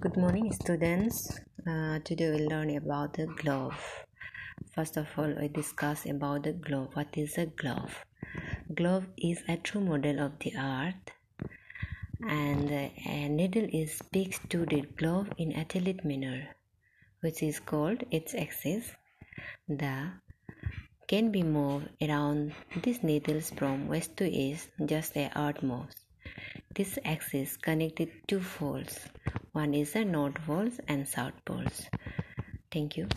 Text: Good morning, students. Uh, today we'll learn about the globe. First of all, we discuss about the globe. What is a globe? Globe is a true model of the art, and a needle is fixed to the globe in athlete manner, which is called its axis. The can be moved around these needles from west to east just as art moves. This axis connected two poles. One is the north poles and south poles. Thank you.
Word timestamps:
Good 0.00 0.16
morning, 0.16 0.50
students. 0.50 1.38
Uh, 1.68 1.98
today 2.02 2.30
we'll 2.30 2.48
learn 2.48 2.74
about 2.74 3.12
the 3.12 3.26
globe. 3.26 3.74
First 4.74 4.96
of 4.96 5.08
all, 5.18 5.34
we 5.38 5.48
discuss 5.48 6.06
about 6.06 6.44
the 6.44 6.54
globe. 6.54 6.92
What 6.94 7.18
is 7.18 7.36
a 7.36 7.44
globe? 7.44 7.90
Globe 8.74 9.08
is 9.18 9.42
a 9.46 9.58
true 9.58 9.82
model 9.82 10.20
of 10.20 10.38
the 10.38 10.54
art, 10.56 11.10
and 12.26 12.70
a 12.70 13.28
needle 13.28 13.68
is 13.70 14.00
fixed 14.10 14.48
to 14.48 14.64
the 14.64 14.80
globe 14.96 15.34
in 15.36 15.52
athlete 15.52 16.02
manner, 16.02 16.48
which 17.20 17.42
is 17.42 17.60
called 17.60 18.02
its 18.10 18.34
axis. 18.34 18.92
The 19.68 20.12
can 21.08 21.30
be 21.30 21.42
moved 21.42 21.90
around 22.00 22.54
these 22.82 23.02
needles 23.02 23.50
from 23.50 23.86
west 23.86 24.16
to 24.16 24.24
east 24.26 24.70
just 24.86 25.14
as 25.18 25.30
art 25.36 25.62
moves. 25.62 25.96
This 26.74 26.98
axis 27.04 27.58
connected 27.58 28.08
two 28.26 28.40
poles. 28.40 28.98
One 29.52 29.74
is 29.74 29.92
the 29.92 30.04
north 30.04 30.36
poles 30.46 30.78
and 30.86 31.08
south 31.08 31.44
poles. 31.44 31.88
Thank 32.70 32.96
you. 32.96 33.08